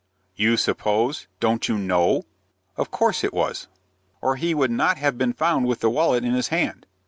"You 0.35 0.57
suppose? 0.57 1.27
Don't 1.39 1.67
you 1.69 1.77
know?" 1.77 2.23
"Of 2.75 2.89
course 2.89 3.23
it 3.23 3.35
was, 3.35 3.67
or 4.19 4.35
he 4.35 4.55
would 4.55 4.71
not 4.71 4.97
have 4.97 5.15
been 5.15 5.31
found 5.33 5.67
with 5.67 5.81
the 5.81 5.91
wallet 5.91 6.23
in 6.25 6.33
his 6.33 6.47
hand." 6.47 6.87